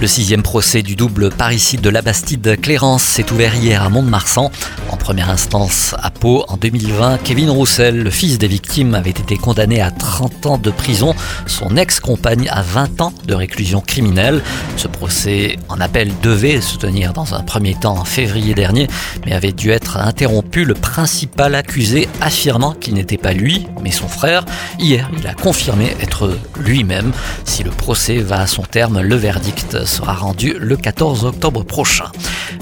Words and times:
Le 0.00 0.06
sixième 0.06 0.44
procès 0.44 0.82
du 0.82 0.94
double 0.94 1.28
parricide 1.30 1.80
de 1.80 1.90
la 1.90 2.02
Bastide 2.02 2.60
Clérance 2.60 3.02
s'est 3.02 3.32
ouvert 3.32 3.56
hier 3.56 3.82
à 3.82 3.88
Mont-de-Marsan. 3.88 4.52
En 4.90 4.96
première 4.96 5.28
instance 5.28 5.96
à 6.00 6.10
Pau 6.10 6.44
en 6.46 6.56
2020, 6.56 7.18
Kevin 7.24 7.50
Roussel, 7.50 8.04
le 8.04 8.10
fils 8.10 8.38
des 8.38 8.46
victimes, 8.46 8.94
avait 8.94 9.10
été 9.10 9.36
condamné 9.36 9.80
à 9.80 9.90
30 9.90 10.46
ans 10.46 10.58
de 10.58 10.70
prison, 10.70 11.16
son 11.46 11.76
ex-compagne 11.76 12.48
à 12.48 12.62
20 12.62 13.00
ans 13.00 13.12
de 13.26 13.34
réclusion 13.34 13.80
criminelle. 13.80 14.40
Ce 14.76 14.86
procès 14.86 15.56
en 15.68 15.80
appel 15.80 16.12
devait 16.22 16.60
se 16.60 16.76
tenir 16.76 17.12
dans 17.12 17.34
un 17.34 17.40
premier 17.42 17.74
temps 17.74 17.98
en 17.98 18.04
février 18.04 18.54
dernier, 18.54 18.86
mais 19.26 19.32
avait 19.32 19.50
dû 19.50 19.72
être 19.72 19.96
interrompu, 19.96 20.64
le 20.64 20.74
principal 20.74 21.56
accusé 21.56 22.08
affirmant 22.20 22.72
qu'il 22.72 22.94
n'était 22.94 23.16
pas 23.16 23.32
lui, 23.32 23.66
mais 23.82 23.90
son 23.90 24.06
frère. 24.06 24.44
Hier, 24.78 25.10
il 25.18 25.26
a 25.26 25.34
confirmé 25.34 25.96
être 26.00 26.38
lui-même. 26.56 27.10
Si 27.44 27.64
le 27.64 27.70
procès 27.70 28.18
va 28.18 28.42
à 28.42 28.46
son 28.46 28.62
terme, 28.62 29.00
le 29.00 29.16
verdict 29.16 29.87
sera 29.88 30.12
rendu 30.12 30.54
le 30.58 30.76
14 30.76 31.24
octobre 31.24 31.64
prochain. 31.64 32.06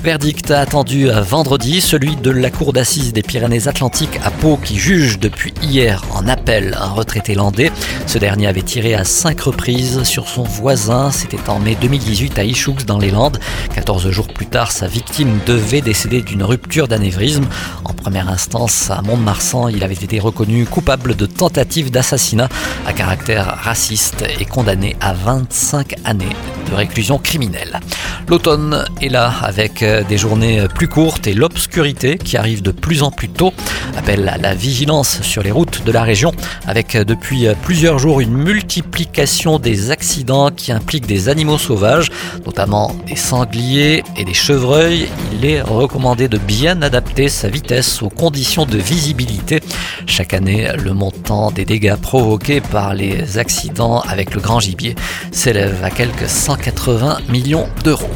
Verdict 0.03 0.51
attendu 0.51 1.09
vendredi, 1.09 1.81
celui 1.81 2.17
de 2.17 2.31
la 2.31 2.51
Cour 2.51 2.73
d'assises 2.73 3.13
des 3.13 3.23
Pyrénées-Atlantiques 3.23 4.19
à 4.25 4.31
Pau 4.31 4.57
qui 4.57 4.77
juge 4.77 5.19
depuis 5.19 5.53
hier 5.63 6.03
en 6.13 6.29
appel 6.29 6.77
un 6.81 6.91
retraité 6.91 7.35
landais. 7.35 7.73
Ce 8.07 8.19
dernier 8.19 8.47
avait 8.47 8.63
tiré 8.63 8.95
à 8.95 9.05
cinq 9.05 9.41
reprises 9.41 10.05
sur 10.05 10.29
son 10.29 10.45
voisin. 10.45 11.11
C'était 11.11 11.49
en 11.49 11.59
mai 11.59 11.77
2018 11.81 12.39
à 12.39 12.45
Ichoux 12.45 12.77
dans 12.87 12.99
les 12.99 13.11
Landes. 13.11 13.39
14 13.75 14.09
jours 14.11 14.29
plus 14.29 14.47
tard, 14.47 14.71
sa 14.71 14.87
victime 14.87 15.39
devait 15.47 15.81
décéder 15.81 16.23
d'une 16.23 16.45
rupture 16.45 16.89
d'anévrisme. 16.89 17.47
En 17.85 17.93
première 17.93 18.29
instance, 18.29 18.91
à 18.91 19.03
Mont-de-Marsan, 19.03 19.69
il 19.69 19.83
avait 19.83 19.95
été 19.95 20.21
reconnu 20.21 20.67
coupable 20.67 21.17
de 21.17 21.27
tentative 21.27 21.91
d'assassinat 21.91 22.49
à 22.87 22.93
caractère 22.93 23.47
raciste 23.63 24.25
et 24.39 24.45
condamné 24.45 24.97
à 25.01 25.13
25 25.13 25.97
années 26.05 26.25
de 26.67 26.75
réclusion 26.75 27.19
criminelle. 27.19 27.81
L'automne 28.29 28.85
est 29.01 29.09
là 29.09 29.33
avec 29.43 29.85
euh, 29.85 30.03
des 30.03 30.19
journées 30.19 30.67
plus 30.75 30.89
courtes 30.89 31.29
et 31.29 31.33
l'obscurité 31.33 32.19
qui 32.19 32.37
arrive 32.37 32.61
de 32.61 32.73
plus 32.73 33.05
en 33.05 33.13
plus 33.13 33.29
tôt. 33.29 33.53
Appelle 33.97 34.29
à 34.29 34.37
la 34.37 34.53
vigilance 34.53 35.23
sur 35.23 35.45
les 35.45 35.53
routes 35.53 35.85
de 35.85 35.93
la 35.93 36.03
région 36.03 36.33
avec 36.67 36.97
euh, 36.97 37.05
depuis 37.05 37.47
euh, 37.47 37.55
plusieurs 37.63 38.01
jours 38.01 38.21
une 38.21 38.37
multiplication 38.37 39.61
des 39.61 39.93
accidents 39.93 40.51
qui 40.51 40.73
impliquent 40.73 41.07
des 41.07 41.29
animaux 41.29 41.57
sauvages, 41.57 42.09
notamment 42.45 42.97
des 43.07 43.15
sangliers 43.15 44.03
et 44.17 44.25
des 44.25 44.35
chevreuils. 44.35 45.07
Il 45.33 45.45
est 45.45 45.63
recommandé 45.63 46.27
de 46.27 46.39
bien 46.39 46.83
adapter 46.83 47.29
sa 47.29 47.49
vitesse 47.49 48.03
aux 48.03 48.11
conditions 48.11 48.67
de 48.67 48.79
visibilité. 48.79 49.61
Chaque 50.07 50.35
année, 50.35 50.69
le 50.83 50.93
montant 50.95 51.53
des 51.53 51.65
dégâts 51.65 51.95
provoqués 51.97 52.61
par 52.61 52.93
les 52.95 53.39
accidents 53.39 54.01
avec 54.01 54.35
le 54.35 54.41
grand 54.41 54.59
gibier 54.59 54.97
s'élève 55.31 55.85
à 55.85 55.91
quelques 55.91 56.29
180 56.29 57.19
millions 57.29 57.69
d'euros. 57.85 58.16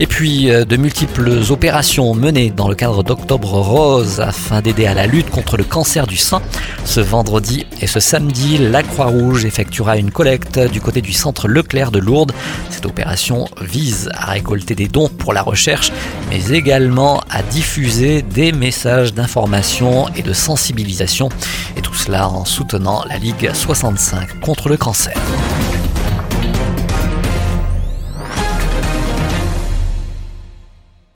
Et 0.00 0.06
puis 0.06 0.50
euh, 0.50 0.64
de 0.64 0.76
multiples 0.76 1.30
opérations 1.50 2.14
menées 2.14 2.50
dans 2.50 2.68
le 2.68 2.74
cadre 2.74 3.02
d'Octobre 3.02 3.52
Rose 3.60 4.20
afin 4.20 4.62
d'aider 4.62 4.86
à 4.86 4.94
la 4.94 5.06
lutte 5.06 5.28
contre 5.28 5.58
le 5.58 5.64
cancer 5.64 6.06
du 6.06 6.16
sein. 6.16 6.40
Ce 6.86 7.00
vendredi 7.00 7.66
et 7.82 7.86
ce 7.86 8.00
samedi, 8.00 8.56
la 8.56 8.82
Croix-Rouge 8.82 9.44
effectuera 9.44 9.98
une 9.98 10.10
collecte 10.10 10.58
du 10.58 10.80
côté 10.80 11.02
du 11.02 11.12
centre 11.12 11.48
Leclerc 11.48 11.90
de 11.90 11.98
Lourdes. 11.98 12.32
Cette 12.70 12.86
opération 12.86 13.46
vise 13.60 14.08
à 14.14 14.30
récolter 14.30 14.74
des 14.74 14.88
dons 14.88 15.08
pour 15.08 15.34
la 15.34 15.42
recherche, 15.42 15.92
mais 16.30 16.56
également 16.56 17.20
à 17.30 17.42
diffuser 17.42 18.22
des 18.22 18.52
messages 18.52 19.12
d'information 19.12 20.08
et 20.16 20.22
de 20.22 20.32
sensibilisation. 20.32 21.28
Et 21.76 21.82
tout 21.82 21.94
cela 21.94 22.28
en 22.28 22.46
soutenant 22.46 23.04
la 23.08 23.18
Ligue 23.18 23.50
65 23.52 24.40
contre 24.40 24.70
le 24.70 24.78
cancer. 24.78 25.14